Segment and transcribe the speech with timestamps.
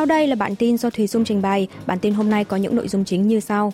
[0.00, 1.68] Sau đây là bản tin do Thùy Dung trình bày.
[1.86, 3.72] Bản tin hôm nay có những nội dung chính như sau.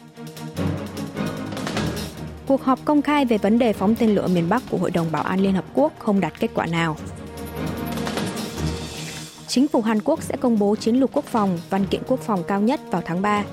[2.47, 5.13] Cuộc họp công khai về vấn đề phóng tên lửa miền Bắc của Hội đồng
[5.13, 6.97] Bảo an Liên Hợp Quốc không đạt kết quả nào.
[9.47, 12.43] Chính phủ Hàn Quốc sẽ công bố chiến lược quốc phòng, văn kiện quốc phòng
[12.49, 13.45] cao nhất vào tháng 3.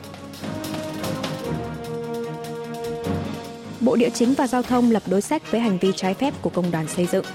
[3.80, 6.50] Bộ Địa chính và Giao thông lập đối sách với hành vi trái phép của
[6.50, 7.26] công đoàn xây dựng.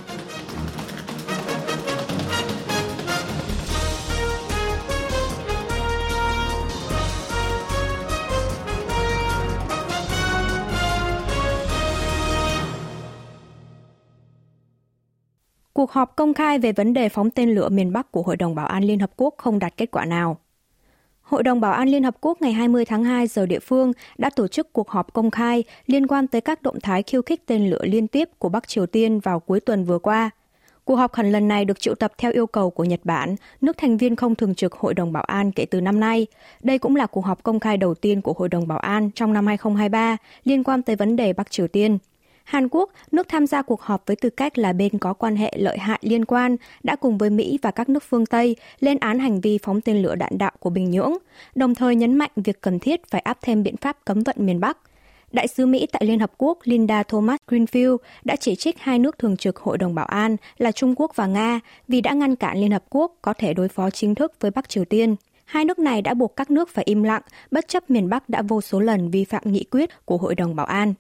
[15.79, 18.55] Cuộc họp công khai về vấn đề phóng tên lửa miền Bắc của Hội đồng
[18.55, 20.39] Bảo an Liên Hợp Quốc không đạt kết quả nào.
[21.23, 24.31] Hội đồng Bảo an Liên Hợp Quốc ngày 20 tháng 2 giờ địa phương đã
[24.31, 27.71] tổ chức cuộc họp công khai liên quan tới các động thái khiêu khích tên
[27.71, 30.31] lửa liên tiếp của Bắc Triều Tiên vào cuối tuần vừa qua.
[30.85, 33.77] Cuộc họp khẩn lần này được triệu tập theo yêu cầu của Nhật Bản, nước
[33.79, 36.27] thành viên không thường trực Hội đồng Bảo an kể từ năm nay.
[36.63, 39.33] Đây cũng là cuộc họp công khai đầu tiên của Hội đồng Bảo an trong
[39.33, 41.99] năm 2023 liên quan tới vấn đề Bắc Triều Tiên.
[42.49, 45.53] Hàn Quốc, nước tham gia cuộc họp với tư cách là bên có quan hệ
[45.57, 49.19] lợi hại liên quan, đã cùng với Mỹ và các nước phương Tây lên án
[49.19, 51.13] hành vi phóng tên lửa đạn đạo của Bình Nhưỡng,
[51.55, 54.61] đồng thời nhấn mạnh việc cần thiết phải áp thêm biện pháp cấm vận miền
[54.61, 54.79] Bắc.
[55.33, 59.19] Đại sứ Mỹ tại Liên Hợp Quốc Linda Thomas Greenfield đã chỉ trích hai nước
[59.19, 62.61] thường trực Hội đồng Bảo an là Trung Quốc và Nga vì đã ngăn cản
[62.61, 65.17] Liên Hợp Quốc có thể đối phó chính thức với Bắc Triều Tiên.
[65.45, 68.43] Hai nước này đã buộc các nước phải im lặng, bất chấp miền Bắc đã
[68.43, 70.95] vô số lần vi phạm nghị quyết của Hội đồng Bảo an.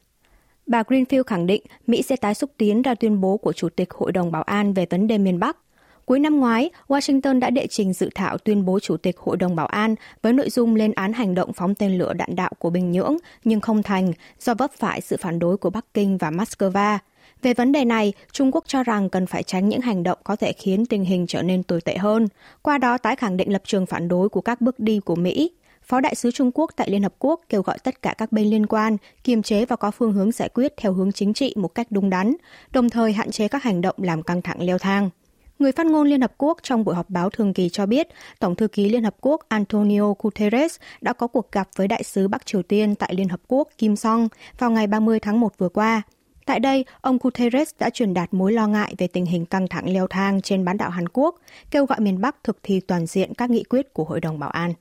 [0.69, 3.91] Bà Greenfield khẳng định Mỹ sẽ tái xúc tiến ra tuyên bố của Chủ tịch
[3.91, 5.57] Hội đồng Bảo an về vấn đề miền Bắc.
[6.05, 9.57] Cuối năm ngoái, Washington đã đệ trình dự thảo tuyên bố Chủ tịch Hội đồng
[9.57, 12.71] Bảo an với nội dung lên án hành động phóng tên lửa đạn đạo của
[12.71, 16.31] Bình Nhưỡng, nhưng không thành do vấp phải sự phản đối của Bắc Kinh và
[16.31, 16.99] Moscow.
[17.43, 20.37] Về vấn đề này, Trung Quốc cho rằng cần phải tránh những hành động có
[20.37, 22.29] thể khiến tình hình trở nên tồi tệ hơn,
[22.63, 25.51] qua đó tái khẳng định lập trường phản đối của các bước đi của Mỹ.
[25.89, 28.51] Phó đại sứ Trung Quốc tại Liên Hợp Quốc kêu gọi tất cả các bên
[28.51, 31.69] liên quan kiềm chế và có phương hướng giải quyết theo hướng chính trị một
[31.69, 32.37] cách đúng đắn,
[32.73, 35.11] đồng thời hạn chế các hành động làm căng thẳng leo thang.
[35.59, 38.09] Người phát ngôn Liên Hợp Quốc trong buổi họp báo thường kỳ cho biết,
[38.39, 42.29] Tổng thư ký Liên Hợp Quốc Antonio Guterres đã có cuộc gặp với đại sứ
[42.29, 45.69] Bắc Triều Tiên tại Liên Hợp Quốc Kim Song vào ngày 30 tháng 1 vừa
[45.69, 46.03] qua.
[46.47, 49.93] Tại đây, ông Guterres đã truyền đạt mối lo ngại về tình hình căng thẳng
[49.93, 51.35] leo thang trên bán đảo Hàn Quốc,
[51.71, 54.51] kêu gọi miền Bắc thực thi toàn diện các nghị quyết của Hội đồng Bảo
[54.51, 54.75] an.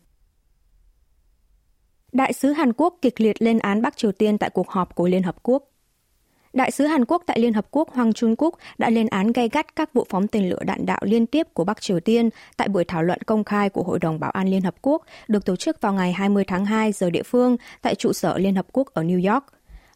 [2.11, 5.07] Đại sứ Hàn Quốc kịch liệt lên án Bắc Triều Tiên tại cuộc họp của
[5.07, 5.63] Liên Hợp Quốc.
[6.53, 9.49] Đại sứ Hàn Quốc tại Liên Hợp Quốc Hoàng Trung Quốc đã lên án gay
[9.49, 12.67] gắt các vụ phóng tên lửa đạn đạo liên tiếp của Bắc Triều Tiên tại
[12.67, 15.55] buổi thảo luận công khai của Hội đồng Bảo an Liên Hợp Quốc được tổ
[15.55, 18.87] chức vào ngày 20 tháng 2 giờ địa phương tại trụ sở Liên Hợp Quốc
[18.93, 19.45] ở New York.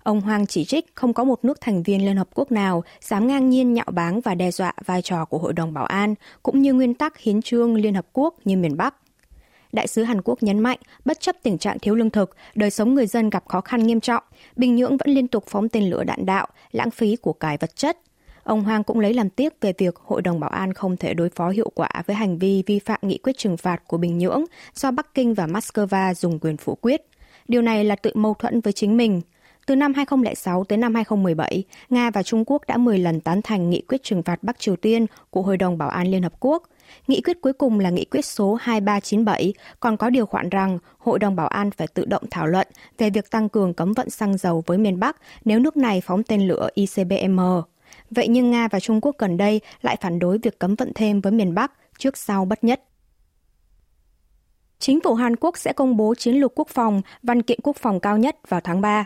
[0.04, 3.28] Ông Hoàng chỉ trích không có một nước thành viên Liên Hợp Quốc nào dám
[3.28, 6.62] ngang nhiên nhạo báng và đe dọa vai trò của Hội đồng Bảo an, cũng
[6.62, 8.96] như nguyên tắc hiến trương Liên Hợp Quốc như miền Bắc.
[9.72, 12.96] Đại sứ Hàn Quốc nhấn mạnh, bất chấp tình trạng thiếu lương thực, đời sống
[12.96, 14.24] người dân gặp khó khăn nghiêm trọng,
[14.56, 17.76] Bình Nhưỡng vẫn liên tục phóng tên lửa đạn đạo, lãng phí của cải vật
[17.76, 17.98] chất.
[18.44, 21.30] Ông Hoàng cũng lấy làm tiếc về việc Hội đồng Bảo an không thể đối
[21.30, 24.46] phó hiệu quả với hành vi vi phạm nghị quyết trừng phạt của Bình Nhưỡng
[24.76, 27.02] do Bắc Kinh và Moscow dùng quyền phủ quyết.
[27.48, 29.22] Điều này là tự mâu thuẫn với chính mình.
[29.66, 33.70] Từ năm 2006 tới năm 2017, Nga và Trung Quốc đã 10 lần tán thành
[33.70, 36.64] nghị quyết trừng phạt Bắc Triều Tiên của Hội đồng Bảo an Liên Hợp Quốc.
[37.08, 41.20] Nghị quyết cuối cùng là nghị quyết số 2397, còn có điều khoản rằng Hội
[41.20, 44.38] đồng Bảo an phải tự động thảo luận về việc tăng cường cấm vận xăng
[44.38, 47.40] dầu với miền Bắc nếu nước này phóng tên lửa ICBM.
[48.12, 51.22] Vậy nhưng Nga và Trung Quốc gần đây lại phản đối việc cấm vận thêm
[51.22, 52.84] với miền Bắc trước sau bất nhất.
[54.80, 58.00] Chính phủ Hàn Quốc sẽ công bố chiến lược quốc phòng, văn kiện quốc phòng
[58.00, 59.06] cao nhất vào tháng 3.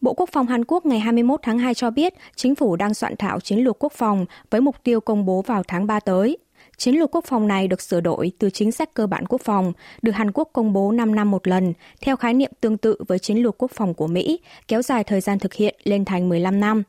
[0.00, 3.16] Bộ Quốc phòng Hàn Quốc ngày 21 tháng 2 cho biết chính phủ đang soạn
[3.16, 6.38] thảo chiến lược quốc phòng với mục tiêu công bố vào tháng 3 tới.
[6.76, 9.72] Chiến lược quốc phòng này được sửa đổi từ chính sách cơ bản quốc phòng,
[10.02, 13.18] được Hàn Quốc công bố 5 năm một lần, theo khái niệm tương tự với
[13.18, 16.60] chiến lược quốc phòng của Mỹ, kéo dài thời gian thực hiện lên thành 15
[16.60, 16.82] năm.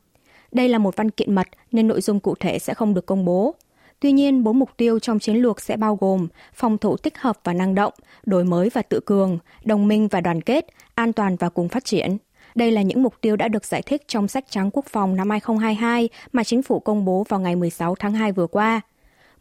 [0.52, 3.24] Đây là một văn kiện mật nên nội dung cụ thể sẽ không được công
[3.24, 3.54] bố.
[4.00, 7.38] Tuy nhiên, bốn mục tiêu trong chiến lược sẽ bao gồm phòng thủ tích hợp
[7.44, 7.92] và năng động,
[8.26, 11.84] đổi mới và tự cường, đồng minh và đoàn kết, an toàn và cùng phát
[11.84, 12.16] triển.
[12.54, 15.30] Đây là những mục tiêu đã được giải thích trong sách trắng quốc phòng năm
[15.30, 18.80] 2022 mà chính phủ công bố vào ngày 16 tháng 2 vừa qua.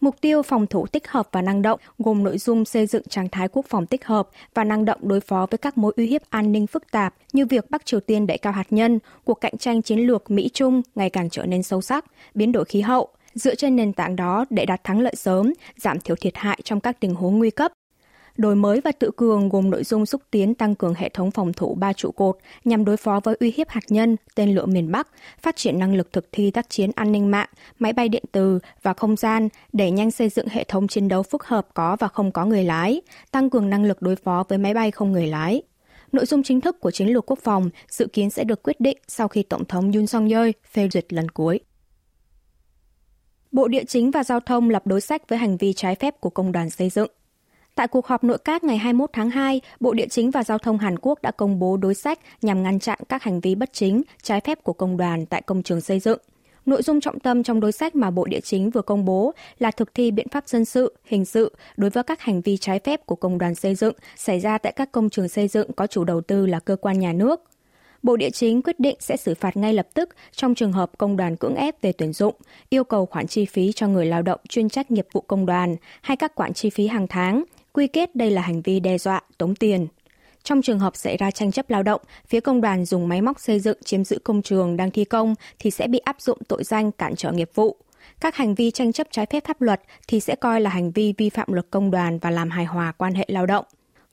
[0.02, 3.30] Mục tiêu phòng thủ tích hợp và năng động gồm nội dung xây dựng trạng
[3.30, 6.30] thái quốc phòng tích hợp và năng động đối phó với các mối uy hiếp
[6.30, 9.58] an ninh phức tạp như việc Bắc Triều Tiên đẩy cao hạt nhân, cuộc cạnh
[9.58, 13.56] tranh chiến lược Mỹ-Trung ngày càng trở nên sâu sắc, biến đổi khí hậu, dựa
[13.56, 17.00] trên nền tảng đó để đạt thắng lợi sớm, giảm thiểu thiệt hại trong các
[17.00, 17.72] tình huống nguy cấp.
[18.38, 21.54] Đổi mới và tự cường gồm nội dung xúc tiến tăng cường hệ thống phòng
[21.54, 24.92] thủ ba trụ cột nhằm đối phó với uy hiếp hạt nhân, tên lửa miền
[24.92, 25.08] Bắc,
[25.42, 27.50] phát triển năng lực thực thi tác chiến an ninh mạng,
[27.80, 31.24] máy bay điện từ và không gian, để nhanh xây dựng hệ thống chiến đấu
[31.24, 33.02] phức hợp có và không có người lái,
[33.32, 35.62] tăng cường năng lực đối phó với máy bay không người lái.
[36.12, 38.98] Nội dung chính thức của chiến lược quốc phòng dự kiến sẽ được quyết định
[39.08, 41.60] sau khi Tổng thống Yoon song yeol phê duyệt lần cuối.
[43.52, 46.30] Bộ Địa chính và Giao thông lập đối sách với hành vi trái phép của
[46.30, 47.10] công đoàn xây dựng.
[47.78, 50.78] Tại cuộc họp nội các ngày 21 tháng 2, Bộ Địa chính và Giao thông
[50.78, 54.02] Hàn Quốc đã công bố đối sách nhằm ngăn chặn các hành vi bất chính,
[54.22, 56.20] trái phép của công đoàn tại công trường xây dựng.
[56.66, 59.72] Nội dung trọng tâm trong đối sách mà Bộ Địa chính vừa công bố là
[59.72, 63.06] thực thi biện pháp dân sự, hình sự đối với các hành vi trái phép
[63.06, 66.04] của công đoàn xây dựng xảy ra tại các công trường xây dựng có chủ
[66.04, 67.44] đầu tư là cơ quan nhà nước.
[68.04, 71.18] Bộ Địa chính quyết định sẽ xử phạt ngay lập tức trong trường hợp công
[71.18, 72.36] đoàn cưỡng ép về tuyển dụng,
[72.70, 75.76] yêu cầu khoản chi phí cho người lao động chuyên trách nghiệp vụ công đoàn
[76.02, 77.44] hay các khoản chi phí hàng tháng,
[77.78, 79.88] quy kết đây là hành vi đe dọa, tống tiền.
[80.44, 83.40] Trong trường hợp xảy ra tranh chấp lao động, phía công đoàn dùng máy móc
[83.40, 86.64] xây dựng chiếm giữ công trường đang thi công thì sẽ bị áp dụng tội
[86.64, 87.78] danh cản trở nghiệp vụ.
[88.20, 91.14] Các hành vi tranh chấp trái phép pháp luật thì sẽ coi là hành vi
[91.18, 93.66] vi phạm luật công đoàn và làm hài hòa quan hệ lao động.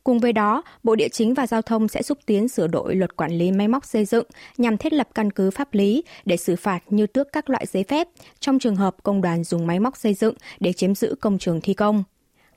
[0.04, 3.16] Cùng với đó, Bộ Địa chính và Giao thông sẽ xúc tiến sửa đổi luật
[3.16, 4.26] quản lý máy móc xây dựng
[4.58, 7.84] nhằm thiết lập căn cứ pháp lý để xử phạt như tước các loại giấy
[7.88, 8.08] phép
[8.40, 11.60] trong trường hợp công đoàn dùng máy móc xây dựng để chiếm giữ công trường
[11.60, 12.04] thi công.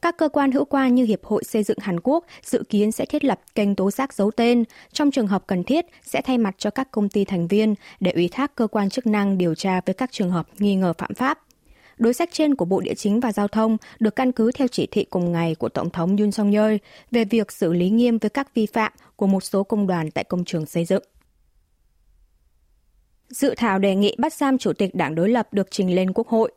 [0.01, 3.05] Các cơ quan hữu quan như Hiệp hội Xây dựng Hàn Quốc dự kiến sẽ
[3.05, 4.63] thiết lập kênh tố giác giấu tên,
[4.94, 8.11] trong trường hợp cần thiết sẽ thay mặt cho các công ty thành viên để
[8.11, 11.13] ủy thác cơ quan chức năng điều tra với các trường hợp nghi ngờ phạm
[11.13, 11.39] pháp.
[11.97, 14.88] Đối sách trên của Bộ Địa chính và Giao thông được căn cứ theo chỉ
[14.91, 16.75] thị cùng ngày của Tổng thống Yoon song yeol
[17.11, 20.23] về việc xử lý nghiêm với các vi phạm của một số công đoàn tại
[20.23, 21.03] công trường xây dựng.
[23.29, 26.27] Dự thảo đề nghị bắt giam Chủ tịch Đảng đối lập được trình lên Quốc
[26.27, 26.51] hội.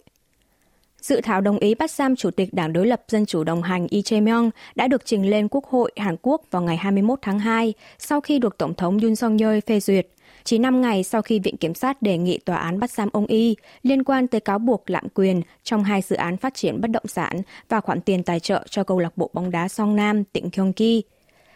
[1.01, 3.87] Dự thảo đồng ý bắt giam Chủ tịch Đảng đối lập Dân chủ đồng hành
[3.91, 7.75] Lee Jae-myung đã được trình lên Quốc hội Hàn Quốc vào ngày 21 tháng 2
[7.99, 10.07] sau khi được Tổng thống Yoon song yeol phê duyệt–
[10.45, 13.27] chỉ 5 ngày sau khi Viện Kiểm sát đề nghị tòa án bắt giam ông
[13.27, 16.91] Y liên quan tới cáo buộc lạm quyền trong hai dự án phát triển bất
[16.91, 20.25] động sản và khoản tiền tài trợ cho câu lạc bộ bóng đá Song Nam
[20.25, 21.03] tỉnh Gyeonggi.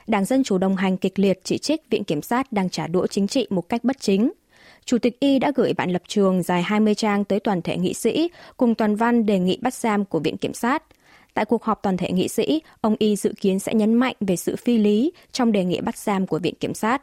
[0.06, 3.06] Đảng Dân Chủ đồng hành kịch liệt chỉ trích Viện Kiểm sát đang trả đũa
[3.06, 4.32] chính trị một cách bất chính.
[4.84, 7.94] Chủ tịch Y đã gửi bản lập trường dài 20 trang tới toàn thể nghị
[7.94, 10.82] sĩ cùng toàn văn đề nghị bắt giam của Viện Kiểm sát.
[11.34, 14.36] Tại cuộc họp toàn thể nghị sĩ, ông Y dự kiến sẽ nhấn mạnh về
[14.36, 17.02] sự phi lý trong đề nghị bắt giam của Viện Kiểm sát.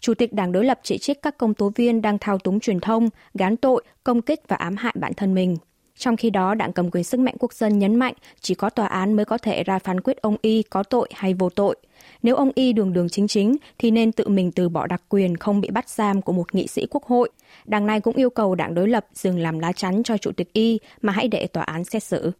[0.00, 2.80] Chủ tịch Đảng đối lập chỉ trích các công tố viên đang thao túng truyền
[2.80, 5.56] thông, gán tội, công kích và ám hại bản thân mình.
[5.96, 8.86] Trong khi đó, đảng cầm quyền sức mạnh quốc dân nhấn mạnh chỉ có tòa
[8.86, 11.76] án mới có thể ra phán quyết ông Y có tội hay vô tội.
[12.22, 15.36] Nếu ông Y đường đường chính chính thì nên tự mình từ bỏ đặc quyền
[15.36, 17.30] không bị bắt giam của một nghị sĩ quốc hội.
[17.64, 20.52] Đảng này cũng yêu cầu đảng đối lập dừng làm lá chắn cho chủ tịch
[20.52, 22.32] Y mà hãy để tòa án xét xử.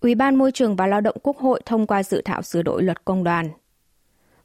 [0.00, 2.82] Ủy ban Môi trường và Lao động Quốc hội thông qua dự thảo sửa đổi
[2.82, 3.50] luật công đoàn.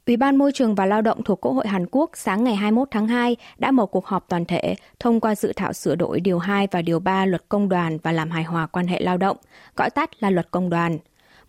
[0.05, 2.87] Ủy ban Môi trường và Lao động thuộc Quốc hội Hàn Quốc sáng ngày 21
[2.91, 6.39] tháng 2 đã mở cuộc họp toàn thể thông qua dự thảo sửa đổi Điều
[6.39, 9.37] 2 và Điều 3 luật công đoàn và làm hài hòa quan hệ lao động,
[9.75, 10.97] gọi tắt là luật công đoàn.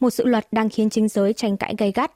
[0.00, 2.12] Một dự luật đang khiến chính giới tranh cãi gay gắt.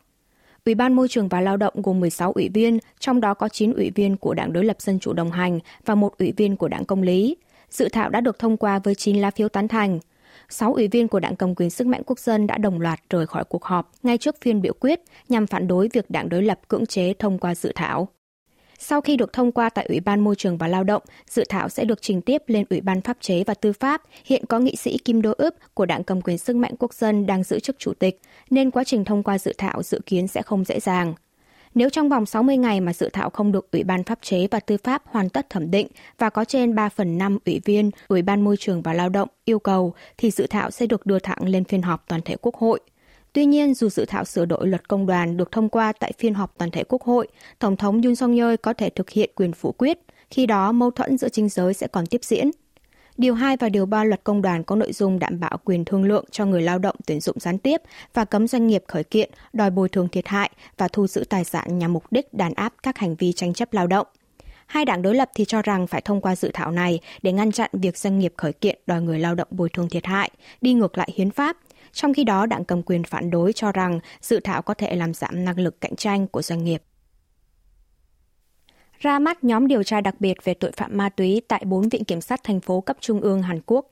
[0.64, 3.72] Ủy ban Môi trường và Lao động gồm 16 ủy viên, trong đó có 9
[3.72, 6.68] ủy viên của Đảng đối lập Dân chủ đồng hành và một ủy viên của
[6.68, 7.36] Đảng Công lý.
[7.70, 9.98] Dự thảo đã được thông qua với 9 lá phiếu tán thành–
[10.50, 13.26] 6 ủy viên của Đảng Cầm quyền Sức mạnh Quốc dân đã đồng loạt rời
[13.26, 16.60] khỏi cuộc họp ngay trước phiên biểu quyết nhằm phản đối việc đảng đối lập
[16.68, 18.08] cưỡng chế thông qua dự thảo.
[18.82, 21.68] Sau khi được thông qua tại Ủy ban Môi trường và Lao động, dự thảo
[21.68, 24.02] sẽ được trình tiếp lên Ủy ban Pháp chế và Tư pháp.
[24.24, 27.26] Hiện có nghị sĩ Kim Đô ướp của Đảng Cầm quyền Sức mạnh Quốc dân
[27.26, 30.42] đang giữ chức chủ tịch, nên quá trình thông qua dự thảo dự kiến sẽ
[30.42, 31.14] không dễ dàng.
[31.74, 34.60] Nếu trong vòng 60 ngày mà dự thảo không được Ủy ban Pháp chế và
[34.60, 35.86] Tư pháp hoàn tất thẩm định
[36.18, 39.28] và có trên 3 phần 5 ủy viên Ủy ban Môi trường và Lao động
[39.44, 42.54] yêu cầu, thì dự thảo sẽ được đưa thẳng lên phiên họp toàn thể Quốc
[42.54, 42.80] hội.
[43.32, 46.34] Tuy nhiên, dù dự thảo sửa đổi luật công đoàn được thông qua tại phiên
[46.34, 49.52] họp toàn thể Quốc hội, Tổng thống Yoon song yeol có thể thực hiện quyền
[49.52, 49.98] phủ quyết.
[50.30, 52.50] Khi đó, mâu thuẫn giữa chính giới sẽ còn tiếp diễn.
[53.16, 56.04] Điều 2 và Điều 3 luật công đoàn có nội dung đảm bảo quyền thương
[56.04, 57.80] lượng cho người lao động tuyển dụng gián tiếp
[58.14, 61.44] và cấm doanh nghiệp khởi kiện, đòi bồi thường thiệt hại và thu giữ tài
[61.44, 64.06] sản nhằm mục đích đàn áp các hành vi tranh chấp lao động.
[64.66, 67.52] Hai đảng đối lập thì cho rằng phải thông qua dự thảo này để ngăn
[67.52, 70.72] chặn việc doanh nghiệp khởi kiện đòi người lao động bồi thường thiệt hại, đi
[70.72, 71.56] ngược lại hiến pháp.
[71.92, 75.14] Trong khi đó, đảng cầm quyền phản đối cho rằng dự thảo có thể làm
[75.14, 76.82] giảm năng lực cạnh tranh của doanh nghiệp
[79.00, 82.04] ra mắt nhóm điều tra đặc biệt về tội phạm ma túy tại bốn viện
[82.04, 83.86] kiểm sát thành phố cấp trung ương Hàn Quốc.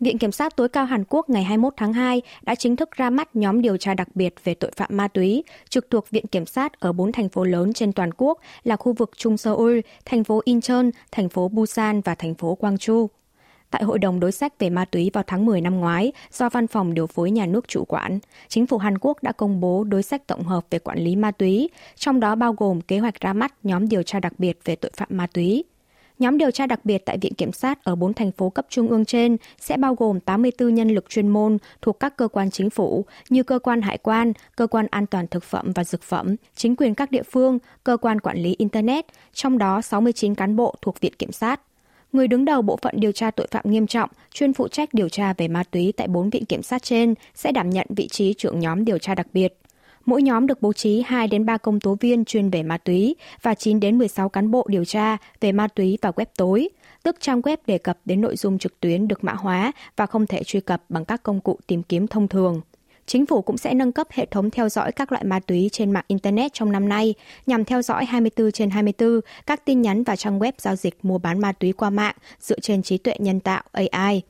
[0.00, 3.10] Viện Kiểm sát tối cao Hàn Quốc ngày 21 tháng 2 đã chính thức ra
[3.10, 6.46] mắt nhóm điều tra đặc biệt về tội phạm ma túy trực thuộc Viện Kiểm
[6.46, 10.24] sát ở bốn thành phố lớn trên toàn quốc là khu vực Trung Seoul, thành
[10.24, 13.06] phố Incheon, thành phố Busan và thành phố Gwangju.
[13.70, 16.66] Tại Hội đồng đối sách về ma túy vào tháng 10 năm ngoái, do Văn
[16.66, 18.18] phòng Điều phối Nhà nước chủ quản,
[18.48, 21.30] chính phủ Hàn Quốc đã công bố đối sách tổng hợp về quản lý ma
[21.30, 24.76] túy, trong đó bao gồm kế hoạch ra mắt nhóm điều tra đặc biệt về
[24.76, 25.64] tội phạm ma túy.
[26.18, 28.88] Nhóm điều tra đặc biệt tại Viện Kiểm sát ở bốn thành phố cấp trung
[28.88, 32.70] ương trên sẽ bao gồm 84 nhân lực chuyên môn thuộc các cơ quan chính
[32.70, 36.36] phủ như cơ quan hải quan, cơ quan an toàn thực phẩm và dược phẩm,
[36.54, 40.74] chính quyền các địa phương, cơ quan quản lý Internet, trong đó 69 cán bộ
[40.82, 41.60] thuộc Viện Kiểm sát.
[42.12, 45.08] Người đứng đầu bộ phận điều tra tội phạm nghiêm trọng, chuyên phụ trách điều
[45.08, 48.34] tra về ma túy tại bốn viện kiểm sát trên sẽ đảm nhận vị trí
[48.34, 49.58] trưởng nhóm điều tra đặc biệt.
[50.04, 53.16] Mỗi nhóm được bố trí 2 đến 3 công tố viên chuyên về ma túy
[53.42, 56.68] và 9 đến 16 cán bộ điều tra về ma túy và web tối,
[57.02, 60.26] tức trang web đề cập đến nội dung trực tuyến được mã hóa và không
[60.26, 62.60] thể truy cập bằng các công cụ tìm kiếm thông thường.
[63.06, 65.92] Chính phủ cũng sẽ nâng cấp hệ thống theo dõi các loại ma túy trên
[65.92, 67.14] mạng Internet trong năm nay
[67.46, 71.18] nhằm theo dõi 24 trên 24 các tin nhắn và trang web giao dịch mua
[71.18, 74.22] bán ma túy qua mạng dựa trên trí tuệ nhân tạo AI.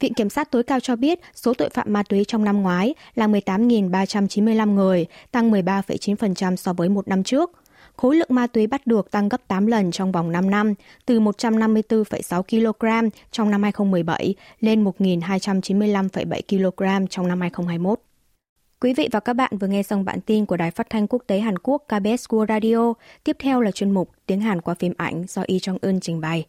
[0.00, 2.94] Viện Kiểm sát tối cao cho biết số tội phạm ma túy trong năm ngoái
[3.14, 7.50] là 18.395 người, tăng 13,9% so với một năm trước.
[7.96, 10.74] Khối lượng ma túy bắt được tăng gấp 8 lần trong vòng 5 năm,
[11.06, 18.00] từ 154,6 kg trong năm 2017 lên 1.295,7 kg trong năm 2021.
[18.80, 21.22] Quý vị và các bạn vừa nghe xong bản tin của Đài Phát thanh Quốc
[21.26, 22.92] tế Hàn Quốc KBS World Radio.
[23.24, 26.20] Tiếp theo là chuyên mục Tiếng Hàn qua phim ảnh do Y Trong Eun trình
[26.20, 26.46] bày.